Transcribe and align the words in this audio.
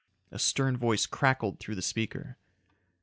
A 0.31 0.39
stern 0.39 0.77
voice 0.77 1.05
crackled 1.05 1.59
through 1.59 1.75
the 1.75 1.83
speaker. 1.83 2.35